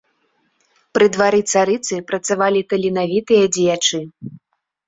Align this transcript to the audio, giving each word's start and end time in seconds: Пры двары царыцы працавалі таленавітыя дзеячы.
Пры 0.97 1.05
двары 1.17 1.41
царыцы 1.53 1.95
працавалі 2.13 2.61
таленавітыя 2.73 3.45
дзеячы. 3.59 3.99